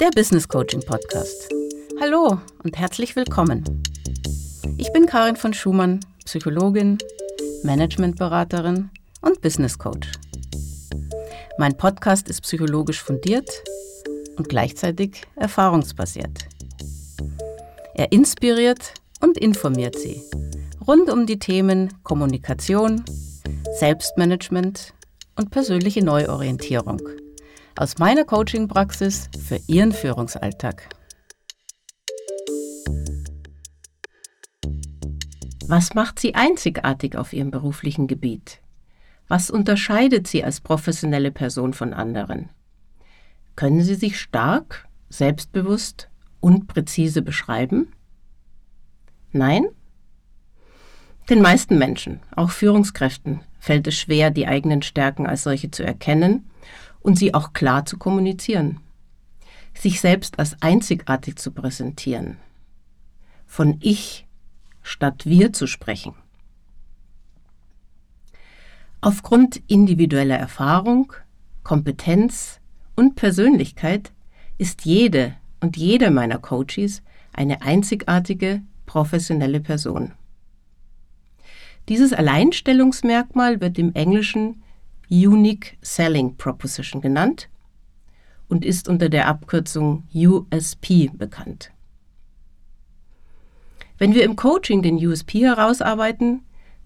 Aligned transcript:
der 0.00 0.10
Business 0.12 0.48
Coaching 0.48 0.80
Podcast. 0.80 1.50
Hallo 2.00 2.40
und 2.64 2.78
herzlich 2.78 3.16
willkommen. 3.16 3.82
Ich 4.78 4.90
bin 4.94 5.04
Karin 5.04 5.36
von 5.36 5.52
Schumann, 5.52 6.00
Psychologin, 6.24 6.96
Managementberaterin 7.64 8.88
und 9.20 9.42
Business 9.42 9.78
Coach. 9.78 10.10
Mein 11.58 11.76
Podcast 11.76 12.30
ist 12.30 12.40
psychologisch 12.40 13.02
fundiert 13.02 13.50
und 14.38 14.48
gleichzeitig 14.48 15.20
erfahrungsbasiert. 15.36 16.48
Er 17.94 18.10
inspiriert 18.10 18.94
und 19.20 19.36
informiert 19.36 19.98
Sie 19.98 20.22
rund 20.86 21.10
um 21.10 21.26
die 21.26 21.38
Themen 21.38 21.92
Kommunikation, 22.04 23.04
Selbstmanagement 23.78 24.94
und 25.36 25.50
persönliche 25.50 26.02
Neuorientierung 26.02 27.02
aus 27.76 27.98
meiner 27.98 28.24
Coaching-Praxis 28.24 29.28
für 29.46 29.60
Ihren 29.66 29.92
Führungsalltag. 29.92 30.88
Was 35.66 35.94
macht 35.94 36.18
Sie 36.18 36.34
einzigartig 36.34 37.16
auf 37.16 37.32
Ihrem 37.32 37.50
beruflichen 37.50 38.06
Gebiet? 38.06 38.60
Was 39.28 39.50
unterscheidet 39.50 40.26
Sie 40.26 40.42
als 40.42 40.60
professionelle 40.60 41.30
Person 41.30 41.72
von 41.72 41.94
anderen? 41.94 42.48
Können 43.54 43.82
Sie 43.82 43.94
sich 43.94 44.18
stark, 44.18 44.88
selbstbewusst 45.08 46.08
und 46.40 46.66
präzise 46.66 47.22
beschreiben? 47.22 47.92
Nein? 49.32 49.66
Den 51.28 51.40
meisten 51.40 51.78
Menschen, 51.78 52.20
auch 52.34 52.50
Führungskräften, 52.50 53.40
fällt 53.60 53.86
es 53.86 53.96
schwer, 53.96 54.32
die 54.32 54.48
eigenen 54.48 54.82
Stärken 54.82 55.28
als 55.28 55.44
solche 55.44 55.70
zu 55.70 55.84
erkennen 55.84 56.49
und 57.00 57.18
sie 57.18 57.34
auch 57.34 57.52
klar 57.52 57.86
zu 57.86 57.98
kommunizieren. 57.98 58.80
Sich 59.74 60.00
selbst 60.00 60.38
als 60.38 60.60
einzigartig 60.62 61.36
zu 61.36 61.52
präsentieren. 61.52 62.36
Von 63.46 63.78
ich 63.80 64.26
statt 64.82 65.26
wir 65.26 65.52
zu 65.52 65.66
sprechen. 65.66 66.14
Aufgrund 69.00 69.62
individueller 69.66 70.36
Erfahrung, 70.36 71.12
Kompetenz 71.62 72.60
und 72.96 73.14
Persönlichkeit 73.14 74.12
ist 74.58 74.84
jede 74.84 75.36
und 75.60 75.76
jeder 75.76 76.10
meiner 76.10 76.38
Coaches 76.38 77.02
eine 77.32 77.62
einzigartige 77.62 78.62
professionelle 78.86 79.60
Person. 79.60 80.12
Dieses 81.88 82.12
Alleinstellungsmerkmal 82.12 83.60
wird 83.60 83.78
im 83.78 83.94
Englischen 83.94 84.62
Unique 85.10 85.76
Selling 85.82 86.36
Proposition 86.36 87.02
genannt 87.02 87.48
und 88.48 88.64
ist 88.64 88.88
unter 88.88 89.08
der 89.08 89.26
Abkürzung 89.26 90.04
USP 90.14 91.10
bekannt. 91.12 91.72
Wenn 93.98 94.14
wir 94.14 94.24
im 94.24 94.36
Coaching 94.36 94.82
den 94.82 94.96
USP 94.96 95.40
herausarbeiten, 95.40 96.42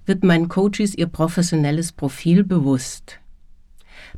wird 0.06 0.24
meinen 0.24 0.48
Coaches 0.48 0.94
ihr 0.94 1.06
professionelles 1.06 1.92
Profil 1.92 2.44
bewusst. 2.44 3.20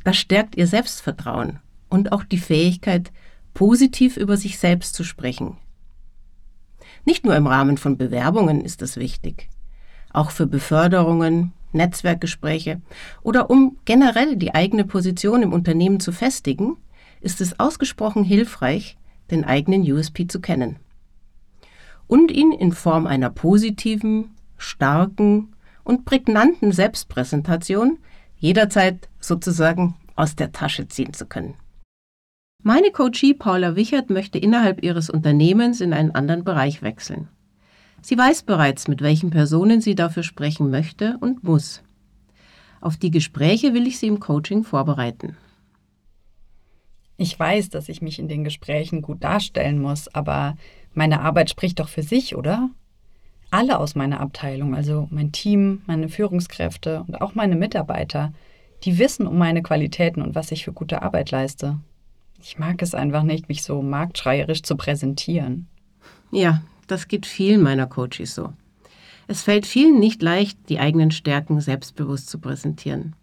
Das 0.03 0.17
stärkt 0.17 0.55
ihr 0.55 0.67
Selbstvertrauen 0.67 1.59
und 1.89 2.11
auch 2.11 2.23
die 2.23 2.37
Fähigkeit, 2.37 3.11
positiv 3.53 4.17
über 4.17 4.37
sich 4.37 4.57
selbst 4.57 4.95
zu 4.95 5.03
sprechen. 5.03 5.57
Nicht 7.05 7.25
nur 7.25 7.35
im 7.35 7.47
Rahmen 7.47 7.77
von 7.77 7.97
Bewerbungen 7.97 8.61
ist 8.61 8.81
das 8.81 8.97
wichtig, 8.97 9.49
auch 10.11 10.31
für 10.31 10.47
Beförderungen, 10.47 11.53
Netzwerkgespräche 11.71 12.81
oder 13.21 13.49
um 13.49 13.77
generell 13.85 14.35
die 14.35 14.53
eigene 14.53 14.85
Position 14.85 15.43
im 15.43 15.53
Unternehmen 15.53 15.99
zu 15.99 16.11
festigen, 16.11 16.77
ist 17.21 17.41
es 17.41 17.59
ausgesprochen 17.59 18.23
hilfreich, 18.23 18.97
den 19.31 19.43
eigenen 19.43 19.81
USP 19.81 20.27
zu 20.27 20.39
kennen 20.39 20.77
und 22.07 22.31
ihn 22.31 22.51
in 22.51 22.71
Form 22.71 23.05
einer 23.05 23.29
positiven, 23.29 24.35
starken 24.57 25.53
und 25.83 26.05
prägnanten 26.05 26.71
Selbstpräsentation 26.71 27.99
jederzeit 28.37 29.09
sozusagen 29.19 29.95
aus 30.15 30.35
der 30.35 30.51
Tasche 30.51 30.87
ziehen 30.87 31.13
zu 31.13 31.25
können. 31.25 31.55
Meine 32.63 32.91
Coachie 32.91 33.33
Paula 33.33 33.75
Wichert 33.75 34.09
möchte 34.09 34.39
innerhalb 34.39 34.83
ihres 34.83 35.09
Unternehmens 35.09 35.79
in 35.79 35.93
einen 35.93 36.11
anderen 36.11 36.43
Bereich 36.43 36.81
wechseln. 36.81 37.27
Sie 38.07 38.17
weiß 38.17 38.43
bereits, 38.43 38.87
mit 38.87 39.01
welchen 39.01 39.31
Personen 39.31 39.81
sie 39.81 39.93
dafür 39.93 40.23
sprechen 40.23 40.69
möchte 40.69 41.17
und 41.19 41.43
muss. 41.43 41.83
Auf 42.79 42.95
die 42.95 43.11
Gespräche 43.11 43.73
will 43.73 43.85
ich 43.85 43.99
sie 43.99 44.07
im 44.07 44.21
Coaching 44.21 44.63
vorbereiten. 44.63 45.35
Ich 47.17 47.37
weiß, 47.37 47.69
dass 47.69 47.89
ich 47.89 48.01
mich 48.01 48.17
in 48.17 48.29
den 48.29 48.45
Gesprächen 48.45 49.01
gut 49.01 49.25
darstellen 49.25 49.81
muss, 49.81 50.07
aber 50.15 50.55
meine 50.93 51.19
Arbeit 51.19 51.49
spricht 51.49 51.81
doch 51.81 51.89
für 51.89 52.01
sich, 52.01 52.37
oder? 52.37 52.69
Alle 53.51 53.77
aus 53.77 53.93
meiner 53.93 54.21
Abteilung, 54.21 54.73
also 54.73 55.09
mein 55.11 55.33
Team, 55.33 55.81
meine 55.85 56.07
Führungskräfte 56.07 57.03
und 57.05 57.19
auch 57.19 57.35
meine 57.35 57.57
Mitarbeiter, 57.57 58.31
die 58.85 58.99
wissen 58.99 59.27
um 59.27 59.37
meine 59.37 59.61
Qualitäten 59.63 60.21
und 60.21 60.33
was 60.33 60.53
ich 60.53 60.63
für 60.63 60.71
gute 60.71 61.01
Arbeit 61.01 61.31
leiste. 61.31 61.77
Ich 62.41 62.57
mag 62.57 62.81
es 62.81 62.95
einfach 62.95 63.23
nicht, 63.23 63.49
mich 63.49 63.63
so 63.63 63.81
marktschreierisch 63.81 64.63
zu 64.63 64.77
präsentieren. 64.77 65.67
Ja, 66.31 66.61
das 66.87 67.07
geht 67.07 67.25
vielen 67.25 67.61
meiner 67.61 67.87
Coaches 67.87 68.35
so. 68.35 68.53
Es 69.27 69.43
fällt 69.43 69.65
vielen 69.65 69.99
nicht 69.99 70.21
leicht, 70.21 70.57
die 70.69 70.79
eigenen 70.79 71.11
Stärken 71.11 71.59
selbstbewusst 71.59 72.29
zu 72.29 72.39
präsentieren. 72.39 73.15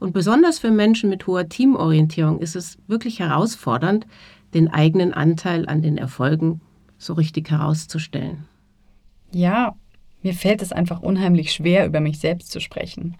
Und 0.00 0.12
besonders 0.12 0.58
für 0.58 0.70
Menschen 0.70 1.10
mit 1.10 1.26
hoher 1.26 1.48
Teamorientierung 1.48 2.40
ist 2.40 2.56
es 2.56 2.78
wirklich 2.88 3.20
herausfordernd, 3.20 4.06
den 4.54 4.68
eigenen 4.68 5.12
Anteil 5.14 5.68
an 5.68 5.82
den 5.82 5.98
Erfolgen 5.98 6.60
so 6.98 7.12
richtig 7.12 7.50
herauszustellen. 7.50 8.46
Ja, 9.30 9.76
mir 10.22 10.34
fällt 10.34 10.62
es 10.62 10.72
einfach 10.72 11.00
unheimlich 11.00 11.52
schwer, 11.52 11.86
über 11.86 12.00
mich 12.00 12.18
selbst 12.18 12.50
zu 12.50 12.60
sprechen. 12.60 13.16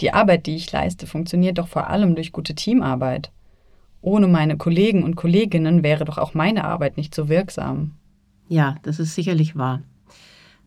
Die 0.00 0.12
Arbeit, 0.12 0.46
die 0.46 0.56
ich 0.56 0.70
leiste, 0.70 1.06
funktioniert 1.06 1.58
doch 1.58 1.68
vor 1.68 1.88
allem 1.88 2.14
durch 2.14 2.32
gute 2.32 2.54
Teamarbeit. 2.54 3.30
Ohne 4.00 4.28
meine 4.28 4.56
Kollegen 4.56 5.02
und 5.04 5.16
Kolleginnen 5.16 5.82
wäre 5.82 6.04
doch 6.04 6.18
auch 6.18 6.34
meine 6.34 6.64
Arbeit 6.64 6.96
nicht 6.96 7.14
so 7.14 7.28
wirksam. 7.28 7.92
Ja, 8.52 8.76
das 8.82 8.98
ist 8.98 9.14
sicherlich 9.14 9.56
wahr. 9.56 9.80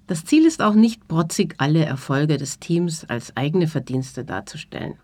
Das 0.07 0.25
Ziel 0.25 0.47
ist 0.47 0.59
auch 0.59 0.73
nicht 0.73 1.07
protzig 1.07 1.53
alle 1.59 1.85
Erfolge 1.85 2.37
des 2.37 2.57
Teams 2.57 3.05
als 3.05 3.37
eigene 3.37 3.67
Verdienste 3.67 4.25
darzustellen, 4.25 4.95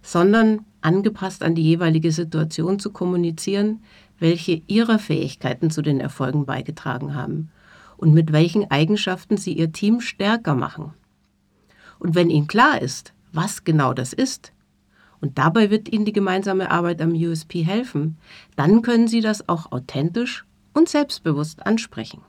sondern 0.00 0.64
angepasst 0.80 1.42
an 1.42 1.54
die 1.54 1.62
jeweilige 1.62 2.10
Situation 2.10 2.78
zu 2.78 2.90
kommunizieren, 2.90 3.82
welche 4.18 4.62
ihrer 4.66 4.98
Fähigkeiten 4.98 5.68
zu 5.68 5.82
den 5.82 6.00
Erfolgen 6.00 6.46
beigetragen 6.46 7.14
haben 7.14 7.50
und 7.98 8.14
mit 8.14 8.32
welchen 8.32 8.70
Eigenschaften 8.70 9.36
sie 9.36 9.52
ihr 9.52 9.70
Team 9.70 10.00
stärker 10.00 10.54
machen. 10.54 10.94
Und 11.98 12.14
wenn 12.14 12.30
ihnen 12.30 12.46
klar 12.46 12.80
ist, 12.80 13.12
was 13.34 13.62
genau 13.62 13.92
das 13.92 14.14
ist, 14.14 14.54
und 15.20 15.36
dabei 15.36 15.68
wird 15.68 15.92
ihnen 15.92 16.06
die 16.06 16.14
gemeinsame 16.14 16.70
Arbeit 16.70 17.02
am 17.02 17.12
USP 17.12 17.62
helfen, 17.62 18.16
dann 18.56 18.80
können 18.80 19.06
sie 19.06 19.20
das 19.20 19.50
auch 19.50 19.70
authentisch 19.70 20.46
und 20.74 20.88
selbstbewusst 20.88 21.66
ansprechen. 21.66 22.20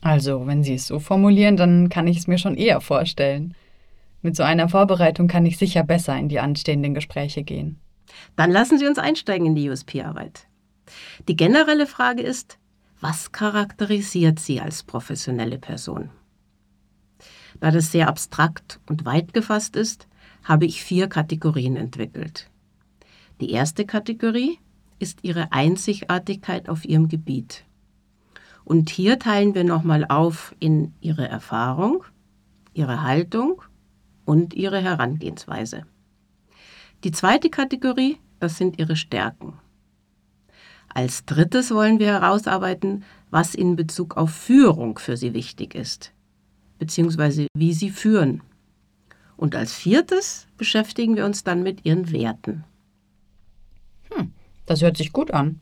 Also, 0.00 0.46
wenn 0.46 0.62
Sie 0.62 0.74
es 0.74 0.86
so 0.86 0.98
formulieren, 0.98 1.56
dann 1.56 1.88
kann 1.88 2.06
ich 2.06 2.18
es 2.18 2.26
mir 2.26 2.38
schon 2.38 2.56
eher 2.56 2.80
vorstellen. 2.80 3.54
Mit 4.22 4.36
so 4.36 4.42
einer 4.42 4.68
Vorbereitung 4.68 5.28
kann 5.28 5.46
ich 5.46 5.58
sicher 5.58 5.82
besser 5.82 6.16
in 6.16 6.28
die 6.28 6.40
anstehenden 6.40 6.94
Gespräche 6.94 7.42
gehen. 7.42 7.80
Dann 8.36 8.50
lassen 8.50 8.78
Sie 8.78 8.86
uns 8.86 8.98
einsteigen 8.98 9.46
in 9.46 9.54
die 9.54 9.68
USP-Arbeit. 9.68 10.46
Die 11.28 11.36
generelle 11.36 11.86
Frage 11.86 12.22
ist, 12.22 12.58
was 13.00 13.32
charakterisiert 13.32 14.38
Sie 14.38 14.60
als 14.60 14.82
professionelle 14.82 15.58
Person? 15.58 16.10
Da 17.60 17.70
das 17.70 17.92
sehr 17.92 18.08
abstrakt 18.08 18.80
und 18.88 19.04
weit 19.04 19.32
gefasst 19.32 19.76
ist, 19.76 20.06
habe 20.42 20.66
ich 20.66 20.82
vier 20.82 21.08
Kategorien 21.08 21.76
entwickelt. 21.76 22.50
Die 23.40 23.50
erste 23.50 23.84
Kategorie 23.84 24.58
ist 24.98 25.20
Ihre 25.22 25.52
Einzigartigkeit 25.52 26.68
auf 26.68 26.84
Ihrem 26.84 27.08
Gebiet. 27.08 27.64
Und 28.64 28.90
hier 28.90 29.18
teilen 29.18 29.54
wir 29.54 29.64
nochmal 29.64 30.06
auf 30.08 30.54
in 30.58 30.94
Ihre 31.00 31.28
Erfahrung, 31.28 32.04
Ihre 32.72 33.02
Haltung 33.02 33.62
und 34.24 34.54
Ihre 34.54 34.80
Herangehensweise. 34.80 35.82
Die 37.04 37.12
zweite 37.12 37.50
Kategorie, 37.50 38.18
das 38.40 38.56
sind 38.56 38.78
Ihre 38.78 38.96
Stärken. 38.96 39.54
Als 40.88 41.26
drittes 41.26 41.72
wollen 41.72 41.98
wir 41.98 42.06
herausarbeiten, 42.06 43.04
was 43.30 43.54
in 43.54 43.76
Bezug 43.76 44.16
auf 44.16 44.30
Führung 44.30 44.98
für 44.98 45.16
Sie 45.16 45.34
wichtig 45.34 45.74
ist, 45.74 46.12
beziehungsweise 46.78 47.48
wie 47.54 47.74
Sie 47.74 47.90
führen. 47.90 48.42
Und 49.36 49.56
als 49.56 49.74
viertes 49.74 50.46
beschäftigen 50.56 51.16
wir 51.16 51.26
uns 51.26 51.42
dann 51.42 51.62
mit 51.62 51.84
Ihren 51.84 52.12
Werten. 52.12 52.64
Das 54.66 54.82
hört 54.82 54.96
sich 54.96 55.12
gut 55.12 55.30
an. 55.32 55.60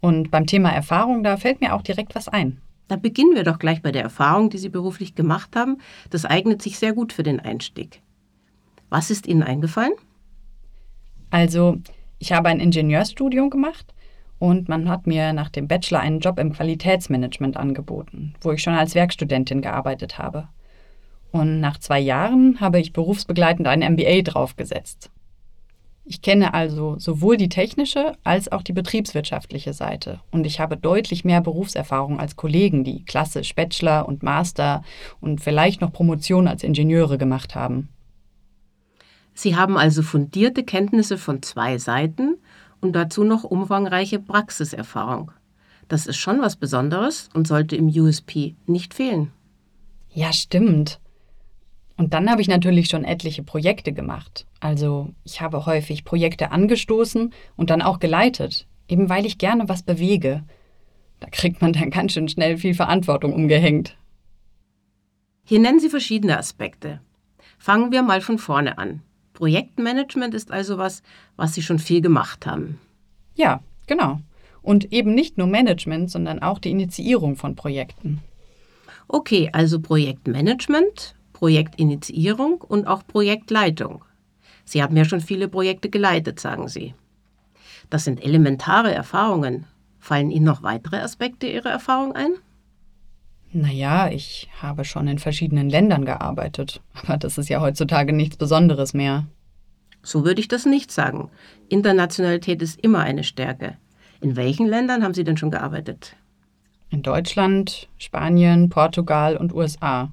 Und 0.00 0.30
beim 0.30 0.46
Thema 0.46 0.70
Erfahrung, 0.70 1.22
da 1.22 1.36
fällt 1.36 1.60
mir 1.60 1.74
auch 1.74 1.82
direkt 1.82 2.14
was 2.14 2.28
ein. 2.28 2.60
Da 2.88 2.96
beginnen 2.96 3.34
wir 3.34 3.44
doch 3.44 3.58
gleich 3.58 3.82
bei 3.82 3.92
der 3.92 4.02
Erfahrung, 4.02 4.50
die 4.50 4.58
Sie 4.58 4.68
beruflich 4.68 5.14
gemacht 5.14 5.54
haben. 5.54 5.78
Das 6.10 6.24
eignet 6.24 6.60
sich 6.60 6.78
sehr 6.78 6.92
gut 6.92 7.12
für 7.12 7.22
den 7.22 7.38
Einstieg. 7.38 8.02
Was 8.88 9.10
ist 9.10 9.28
Ihnen 9.28 9.44
eingefallen? 9.44 9.92
Also, 11.30 11.78
ich 12.18 12.32
habe 12.32 12.48
ein 12.48 12.58
Ingenieurstudium 12.58 13.50
gemacht 13.50 13.94
und 14.40 14.68
man 14.68 14.88
hat 14.88 15.06
mir 15.06 15.32
nach 15.32 15.50
dem 15.50 15.68
Bachelor 15.68 16.00
einen 16.00 16.18
Job 16.18 16.40
im 16.40 16.52
Qualitätsmanagement 16.52 17.56
angeboten, 17.56 18.34
wo 18.40 18.50
ich 18.50 18.62
schon 18.62 18.74
als 18.74 18.96
Werkstudentin 18.96 19.62
gearbeitet 19.62 20.18
habe. 20.18 20.48
Und 21.30 21.60
nach 21.60 21.78
zwei 21.78 22.00
Jahren 22.00 22.58
habe 22.60 22.80
ich 22.80 22.92
berufsbegleitend 22.92 23.68
ein 23.68 23.92
MBA 23.92 24.22
draufgesetzt. 24.22 25.10
Ich 26.10 26.22
kenne 26.22 26.54
also 26.54 26.98
sowohl 26.98 27.36
die 27.36 27.48
technische 27.48 28.14
als 28.24 28.50
auch 28.50 28.62
die 28.62 28.72
betriebswirtschaftliche 28.72 29.72
Seite 29.72 30.18
und 30.32 30.44
ich 30.44 30.58
habe 30.58 30.76
deutlich 30.76 31.24
mehr 31.24 31.40
Berufserfahrung 31.40 32.18
als 32.18 32.34
Kollegen, 32.34 32.82
die 32.82 33.04
klassisch 33.04 33.54
Bachelor 33.54 34.08
und 34.08 34.24
Master 34.24 34.82
und 35.20 35.40
vielleicht 35.40 35.80
noch 35.80 35.92
Promotion 35.92 36.48
als 36.48 36.64
Ingenieure 36.64 37.16
gemacht 37.16 37.54
haben. 37.54 37.90
Sie 39.34 39.54
haben 39.54 39.78
also 39.78 40.02
fundierte 40.02 40.64
Kenntnisse 40.64 41.16
von 41.16 41.42
zwei 41.42 41.78
Seiten 41.78 42.38
und 42.80 42.96
dazu 42.96 43.22
noch 43.22 43.44
umfangreiche 43.44 44.18
Praxiserfahrung. 44.18 45.30
Das 45.86 46.08
ist 46.08 46.16
schon 46.16 46.40
was 46.40 46.56
Besonderes 46.56 47.28
und 47.34 47.46
sollte 47.46 47.76
im 47.76 47.86
USP 47.86 48.56
nicht 48.66 48.94
fehlen. 48.94 49.30
Ja, 50.12 50.32
stimmt. 50.32 50.99
Und 52.00 52.14
dann 52.14 52.30
habe 52.30 52.40
ich 52.40 52.48
natürlich 52.48 52.88
schon 52.88 53.04
etliche 53.04 53.42
Projekte 53.42 53.92
gemacht. 53.92 54.46
Also 54.58 55.10
ich 55.22 55.42
habe 55.42 55.66
häufig 55.66 56.02
Projekte 56.02 56.50
angestoßen 56.50 57.30
und 57.58 57.68
dann 57.68 57.82
auch 57.82 57.98
geleitet, 57.98 58.66
eben 58.88 59.10
weil 59.10 59.26
ich 59.26 59.36
gerne 59.36 59.68
was 59.68 59.82
bewege. 59.82 60.42
Da 61.20 61.28
kriegt 61.28 61.60
man 61.60 61.74
dann 61.74 61.90
ganz 61.90 62.14
schön 62.14 62.26
schnell 62.30 62.56
viel 62.56 62.72
Verantwortung 62.72 63.34
umgehängt. 63.34 63.98
Hier 65.44 65.58
nennen 65.58 65.78
Sie 65.78 65.90
verschiedene 65.90 66.38
Aspekte. 66.38 67.02
Fangen 67.58 67.92
wir 67.92 68.00
mal 68.00 68.22
von 68.22 68.38
vorne 68.38 68.78
an. 68.78 69.02
Projektmanagement 69.34 70.32
ist 70.32 70.52
also 70.52 70.78
was, 70.78 71.02
was 71.36 71.52
Sie 71.52 71.60
schon 71.60 71.78
viel 71.78 72.00
gemacht 72.00 72.46
haben. 72.46 72.80
Ja, 73.34 73.60
genau. 73.86 74.20
Und 74.62 74.90
eben 74.90 75.14
nicht 75.14 75.36
nur 75.36 75.48
Management, 75.48 76.10
sondern 76.10 76.38
auch 76.38 76.60
die 76.60 76.70
Initiierung 76.70 77.36
von 77.36 77.56
Projekten. 77.56 78.22
Okay, 79.06 79.50
also 79.52 79.80
Projektmanagement 79.80 81.14
Projektinitiierung 81.40 82.60
und 82.60 82.86
auch 82.86 83.06
Projektleitung. 83.06 84.04
Sie 84.66 84.82
haben 84.82 84.94
ja 84.94 85.06
schon 85.06 85.22
viele 85.22 85.48
Projekte 85.48 85.88
geleitet, 85.88 86.38
sagen 86.38 86.68
Sie. 86.68 86.94
Das 87.88 88.04
sind 88.04 88.22
elementare 88.22 88.92
Erfahrungen. 88.92 89.64
Fallen 89.98 90.30
Ihnen 90.30 90.44
noch 90.44 90.62
weitere 90.62 90.98
Aspekte 90.98 91.46
Ihrer 91.46 91.70
Erfahrung 91.70 92.14
ein? 92.14 92.32
Naja, 93.52 94.10
ich 94.10 94.50
habe 94.60 94.84
schon 94.84 95.08
in 95.08 95.18
verschiedenen 95.18 95.70
Ländern 95.70 96.04
gearbeitet, 96.04 96.82
aber 96.92 97.16
das 97.16 97.38
ist 97.38 97.48
ja 97.48 97.62
heutzutage 97.62 98.12
nichts 98.12 98.36
Besonderes 98.36 98.92
mehr. 98.92 99.26
So 100.02 100.26
würde 100.26 100.42
ich 100.42 100.48
das 100.48 100.66
nicht 100.66 100.92
sagen. 100.92 101.30
Internationalität 101.70 102.60
ist 102.60 102.78
immer 102.80 103.00
eine 103.00 103.24
Stärke. 103.24 103.78
In 104.20 104.36
welchen 104.36 104.66
Ländern 104.66 105.02
haben 105.02 105.14
Sie 105.14 105.24
denn 105.24 105.38
schon 105.38 105.50
gearbeitet? 105.50 106.16
In 106.90 107.00
Deutschland, 107.02 107.88
Spanien, 107.96 108.68
Portugal 108.68 109.38
und 109.38 109.54
USA. 109.54 110.12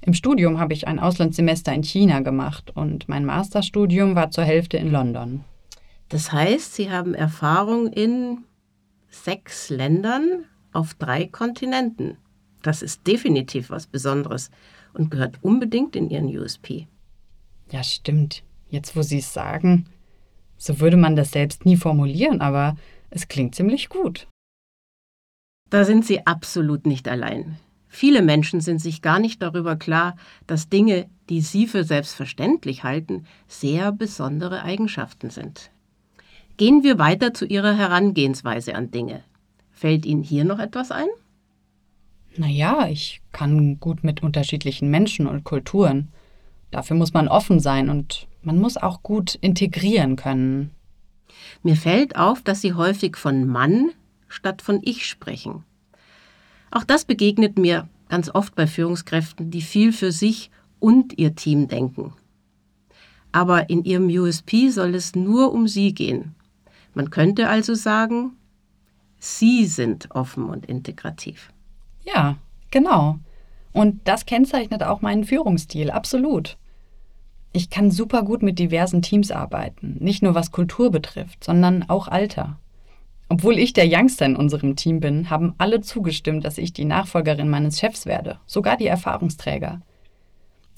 Im 0.00 0.14
Studium 0.14 0.58
habe 0.58 0.72
ich 0.72 0.86
ein 0.86 0.98
Auslandssemester 0.98 1.72
in 1.72 1.82
China 1.82 2.20
gemacht 2.20 2.70
und 2.74 3.08
mein 3.08 3.24
Masterstudium 3.24 4.14
war 4.14 4.30
zur 4.30 4.44
Hälfte 4.44 4.76
in 4.76 4.90
London. 4.90 5.44
Das 6.08 6.32
heißt, 6.32 6.74
Sie 6.74 6.90
haben 6.90 7.14
Erfahrung 7.14 7.88
in 7.92 8.44
sechs 9.10 9.68
Ländern 9.70 10.44
auf 10.72 10.94
drei 10.94 11.26
Kontinenten. 11.26 12.16
Das 12.62 12.82
ist 12.82 13.06
definitiv 13.06 13.70
was 13.70 13.86
Besonderes 13.86 14.50
und 14.94 15.10
gehört 15.10 15.42
unbedingt 15.42 15.96
in 15.96 16.10
Ihren 16.10 16.26
USP. 16.26 16.86
Ja, 17.70 17.82
stimmt. 17.82 18.42
Jetzt, 18.70 18.96
wo 18.96 19.02
Sie 19.02 19.18
es 19.18 19.32
sagen, 19.32 19.86
so 20.56 20.80
würde 20.80 20.96
man 20.96 21.16
das 21.16 21.30
selbst 21.30 21.64
nie 21.64 21.76
formulieren, 21.76 22.40
aber 22.40 22.76
es 23.10 23.28
klingt 23.28 23.54
ziemlich 23.54 23.88
gut. 23.88 24.26
Da 25.70 25.84
sind 25.84 26.04
Sie 26.04 26.26
absolut 26.26 26.86
nicht 26.86 27.08
allein. 27.08 27.58
Viele 27.88 28.22
Menschen 28.22 28.60
sind 28.60 28.80
sich 28.80 29.02
gar 29.02 29.18
nicht 29.18 29.42
darüber 29.42 29.76
klar, 29.76 30.16
dass 30.46 30.68
Dinge, 30.68 31.08
die 31.28 31.40
sie 31.40 31.66
für 31.66 31.84
selbstverständlich 31.84 32.84
halten, 32.84 33.24
sehr 33.46 33.92
besondere 33.92 34.62
Eigenschaften 34.62 35.30
sind. 35.30 35.70
Gehen 36.56 36.82
wir 36.82 36.98
weiter 36.98 37.32
zu 37.34 37.46
Ihrer 37.46 37.76
Herangehensweise 37.76 38.74
an 38.74 38.90
Dinge. 38.90 39.22
Fällt 39.70 40.04
Ihnen 40.04 40.22
hier 40.22 40.44
noch 40.44 40.58
etwas 40.58 40.90
ein? 40.90 41.06
Naja, 42.36 42.88
ich 42.88 43.20
kann 43.32 43.80
gut 43.80 44.04
mit 44.04 44.22
unterschiedlichen 44.22 44.90
Menschen 44.90 45.26
und 45.26 45.44
Kulturen. 45.44 46.08
Dafür 46.70 46.96
muss 46.96 47.12
man 47.12 47.28
offen 47.28 47.60
sein 47.60 47.88
und 47.88 48.26
man 48.42 48.58
muss 48.58 48.76
auch 48.76 49.02
gut 49.02 49.34
integrieren 49.36 50.16
können. 50.16 50.70
Mir 51.62 51.76
fällt 51.76 52.16
auf, 52.16 52.42
dass 52.42 52.60
Sie 52.60 52.74
häufig 52.74 53.16
von 53.16 53.46
Mann 53.46 53.90
statt 54.28 54.60
von 54.62 54.80
Ich 54.82 55.06
sprechen. 55.06 55.64
Auch 56.70 56.84
das 56.84 57.04
begegnet 57.04 57.58
mir 57.58 57.88
ganz 58.08 58.30
oft 58.34 58.54
bei 58.54 58.66
Führungskräften, 58.66 59.50
die 59.50 59.62
viel 59.62 59.92
für 59.92 60.12
sich 60.12 60.50
und 60.80 61.18
ihr 61.18 61.34
Team 61.34 61.68
denken. 61.68 62.12
Aber 63.32 63.68
in 63.70 63.84
ihrem 63.84 64.08
USP 64.08 64.70
soll 64.70 64.94
es 64.94 65.14
nur 65.14 65.52
um 65.52 65.68
sie 65.68 65.92
gehen. 65.92 66.34
Man 66.94 67.10
könnte 67.10 67.48
also 67.48 67.74
sagen, 67.74 68.32
sie 69.18 69.66
sind 69.66 70.10
offen 70.12 70.44
und 70.44 70.66
integrativ. 70.66 71.52
Ja, 72.04 72.36
genau. 72.70 73.18
Und 73.72 74.00
das 74.08 74.26
kennzeichnet 74.26 74.82
auch 74.82 75.02
meinen 75.02 75.24
Führungsstil, 75.24 75.90
absolut. 75.90 76.56
Ich 77.52 77.70
kann 77.70 77.90
super 77.90 78.22
gut 78.22 78.42
mit 78.42 78.58
diversen 78.58 79.02
Teams 79.02 79.30
arbeiten, 79.30 79.96
nicht 80.00 80.22
nur 80.22 80.34
was 80.34 80.52
Kultur 80.52 80.90
betrifft, 80.90 81.44
sondern 81.44 81.88
auch 81.88 82.08
Alter. 82.08 82.58
Obwohl 83.28 83.58
ich 83.58 83.74
der 83.74 83.86
Youngster 83.86 84.24
in 84.24 84.36
unserem 84.36 84.74
Team 84.74 85.00
bin, 85.00 85.28
haben 85.28 85.54
alle 85.58 85.80
zugestimmt, 85.82 86.44
dass 86.44 86.56
ich 86.56 86.72
die 86.72 86.86
Nachfolgerin 86.86 87.48
meines 87.48 87.78
Chefs 87.78 88.06
werde, 88.06 88.38
sogar 88.46 88.76
die 88.76 88.86
Erfahrungsträger. 88.86 89.82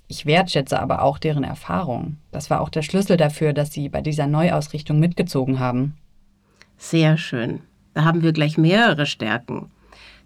Ich 0.08 0.26
wertschätze 0.26 0.80
aber 0.80 1.02
auch 1.02 1.18
deren 1.18 1.44
Erfahrung. 1.44 2.16
Das 2.32 2.50
war 2.50 2.60
auch 2.60 2.68
der 2.68 2.82
Schlüssel 2.82 3.16
dafür, 3.16 3.52
dass 3.52 3.72
sie 3.72 3.88
bei 3.88 4.00
dieser 4.00 4.26
Neuausrichtung 4.26 4.98
mitgezogen 4.98 5.60
haben. 5.60 5.94
Sehr 6.76 7.16
schön. 7.16 7.60
Da 7.94 8.04
haben 8.04 8.22
wir 8.22 8.32
gleich 8.32 8.58
mehrere 8.58 9.06
Stärken, 9.06 9.70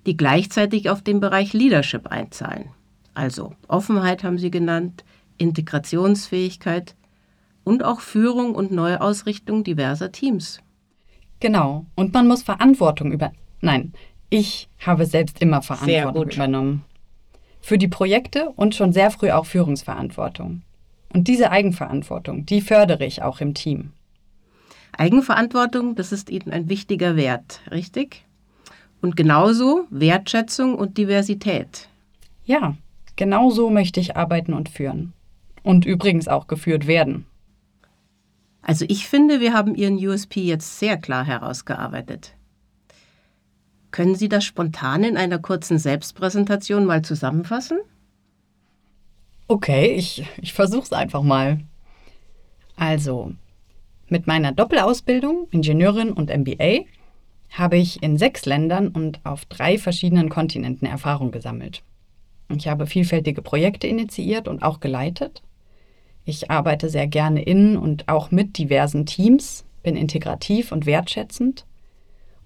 die 0.06 0.17
gleichzeitig 0.17 0.88
auf 0.88 1.03
den 1.03 1.20
Bereich 1.20 1.53
Leadership 1.53 2.06
einzahlen. 2.06 2.70
Also 3.12 3.55
Offenheit 3.69 4.25
haben 4.25 4.38
Sie 4.38 4.50
genannt, 4.50 5.05
Integrationsfähigkeit 5.37 6.94
und 7.62 7.85
auch 7.85 8.00
Führung 8.00 8.55
und 8.55 8.73
Neuausrichtung 8.73 9.65
diverser 9.65 10.12
Teams. 10.12 10.61
Genau. 11.44 11.85
Und 11.94 12.14
man 12.14 12.26
muss 12.26 12.43
Verantwortung 12.43 13.13
über. 13.13 13.31
Nein, 13.60 13.93
ich 14.31 14.67
habe 14.79 15.05
selbst 15.05 15.43
immer 15.43 15.60
Verantwortung 15.60 16.31
übernommen. 16.31 16.84
Für 17.60 17.77
die 17.77 17.86
Projekte 17.86 18.48
und 18.56 18.74
schon 18.74 18.94
sehr 18.94 19.10
früh 19.10 19.31
auch 19.31 19.44
Führungsverantwortung. 19.44 20.63
Und 21.13 21.29
diese 21.29 21.51
Eigenverantwortung, 21.51 22.46
die 22.46 22.63
fördere 22.63 23.05
ich 23.05 23.20
auch 23.20 23.43
im 23.43 23.53
Team. 23.53 23.93
Eigenverantwortung, 24.96 25.96
das 25.96 26.13
ist 26.13 26.31
Ihnen 26.31 26.51
ein 26.51 26.70
wichtiger 26.70 27.15
Wert, 27.15 27.60
richtig? 27.70 28.24
Und 29.03 29.15
genauso 29.15 29.84
Wertschätzung 29.91 30.74
und 30.77 30.96
Diversität. 30.96 31.91
Ja, 32.46 32.74
genau 33.17 33.51
so 33.51 33.69
möchte 33.69 34.01
ich 34.01 34.17
arbeiten 34.17 34.55
und 34.55 34.70
führen. 34.70 35.13
Und 35.63 35.84
übrigens 35.84 36.27
auch 36.27 36.46
geführt 36.46 36.86
werden. 36.86 37.27
Also 38.65 38.87
ich 38.89 39.06
finde, 39.06 39.41
wir 39.41 39.53
haben 39.53 39.75
Ihren 39.75 39.97
USP 39.97 40.41
jetzt 40.41 40.79
sehr 40.79 40.97
klar 40.97 41.25
herausgearbeitet. 41.25 42.35
Können 43.91 44.15
Sie 44.15 44.31
das 44.31 44.44
spontan 44.44 45.05
in 45.05 45.19
einer 45.19 45.39
kurzen 45.39 45.79
Selbstpräsentation 45.79 46.87
mal 46.87 47.03
zusammenfassen? 47.03 47.79
Okay, 49.49 49.94
ich, 49.94 50.27
ich 50.41 50.55
versuche 50.55 50.83
es 50.83 50.93
einfach 50.94 51.23
mal. 51.23 51.61
Also, 52.77 53.33
mit 54.09 54.27
meiner 54.27 54.53
Doppelausbildung, 54.53 55.47
Ingenieurin 55.51 56.11
und 56.11 56.35
MBA, 56.35 56.87
habe 57.51 57.77
ich 57.77 58.03
in 58.03 58.17
sechs 58.17 58.47
Ländern 58.47 58.89
und 58.89 59.21
auf 59.25 59.44
drei 59.44 59.77
verschiedenen 59.77 60.31
Kontinenten 60.31 60.87
Erfahrung 60.87 61.31
gesammelt. 61.31 61.83
Ich 62.49 62.67
habe 62.67 62.87
vielfältige 62.87 63.43
Projekte 63.43 63.87
initiiert 63.87 64.49
und 64.49 64.63
auch 64.63 64.81
geleitet 64.81 65.43
ich 66.25 66.51
arbeite 66.51 66.89
sehr 66.89 67.07
gerne 67.07 67.43
in 67.43 67.77
und 67.77 68.09
auch 68.09 68.31
mit 68.31 68.59
diversen 68.59 69.07
Teams, 69.07 69.65
bin 69.83 69.97
integrativ 69.97 70.73
und 70.73 70.87
wertschätzend. 70.87 71.67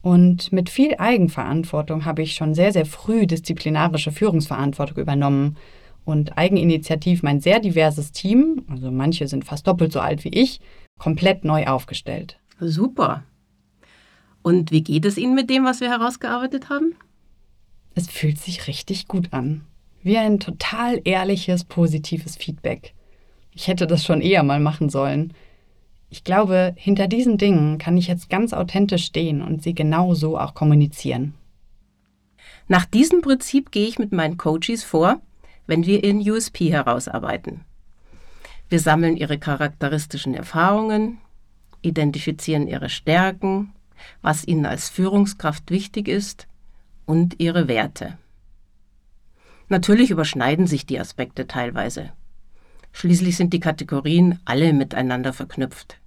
Und 0.02 0.52
mit 0.52 0.70
viel 0.70 0.96
Eigenverantwortung 0.98 2.04
habe 2.04 2.22
ich 2.22 2.34
schon 2.34 2.54
sehr, 2.54 2.72
sehr 2.72 2.86
früh 2.86 3.26
disziplinarische 3.26 4.12
Führungsverantwortung 4.12 4.98
übernommen 4.98 5.56
und 6.04 6.38
eigeninitiativ 6.38 7.22
mein 7.22 7.40
sehr 7.40 7.60
diverses 7.60 8.12
Team, 8.12 8.64
also 8.68 8.90
manche 8.90 9.28
sind 9.28 9.44
fast 9.44 9.66
doppelt 9.66 9.92
so 9.92 10.00
alt 10.00 10.24
wie 10.24 10.30
ich, 10.30 10.60
komplett 10.98 11.44
neu 11.44 11.66
aufgestellt. 11.66 12.38
Super. 12.60 13.24
Und 14.42 14.70
wie 14.70 14.82
geht 14.82 15.04
es 15.04 15.18
Ihnen 15.18 15.34
mit 15.34 15.50
dem, 15.50 15.64
was 15.64 15.80
wir 15.80 15.90
herausgearbeitet 15.90 16.70
haben? 16.70 16.94
Es 17.94 18.08
fühlt 18.08 18.38
sich 18.38 18.66
richtig 18.66 19.08
gut 19.08 19.32
an. 19.32 19.62
Wie 20.02 20.16
ein 20.16 20.40
total 20.40 21.00
ehrliches, 21.04 21.64
positives 21.64 22.36
Feedback. 22.36 22.94
Ich 23.52 23.68
hätte 23.68 23.86
das 23.86 24.04
schon 24.04 24.20
eher 24.20 24.42
mal 24.42 24.60
machen 24.60 24.88
sollen. 24.88 25.34
Ich 26.10 26.24
glaube, 26.24 26.74
hinter 26.76 27.06
diesen 27.06 27.38
Dingen 27.38 27.78
kann 27.78 27.96
ich 27.96 28.06
jetzt 28.06 28.30
ganz 28.30 28.52
authentisch 28.52 29.04
stehen 29.04 29.42
und 29.42 29.62
sie 29.62 29.74
genau 29.74 30.14
so 30.14 30.38
auch 30.38 30.54
kommunizieren. 30.54 31.34
Nach 32.66 32.84
diesem 32.84 33.20
Prinzip 33.20 33.70
gehe 33.70 33.88
ich 33.88 33.98
mit 33.98 34.12
meinen 34.12 34.36
Coaches 34.36 34.84
vor, 34.84 35.20
wenn 35.66 35.84
wir 35.84 36.04
ihren 36.04 36.20
USP 36.20 36.70
herausarbeiten. 36.70 37.64
Wir 38.68 38.80
sammeln 38.80 39.16
ihre 39.16 39.38
charakteristischen 39.38 40.34
Erfahrungen, 40.34 41.18
identifizieren 41.82 42.66
ihre 42.66 42.90
Stärken, 42.90 43.72
was 44.22 44.46
ihnen 44.46 44.66
als 44.66 44.90
Führungskraft 44.90 45.70
wichtig 45.70 46.08
ist 46.08 46.46
und 47.06 47.40
ihre 47.40 47.68
Werte. 47.68 48.18
Natürlich 49.68 50.10
überschneiden 50.10 50.66
sich 50.66 50.86
die 50.86 51.00
Aspekte 51.00 51.46
teilweise. 51.46 52.12
Schließlich 52.98 53.36
sind 53.36 53.52
die 53.52 53.60
Kategorien 53.60 54.40
alle 54.44 54.72
miteinander 54.72 55.32
verknüpft. 55.32 55.98